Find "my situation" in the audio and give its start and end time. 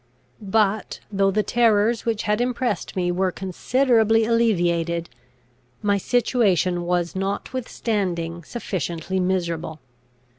5.83-6.87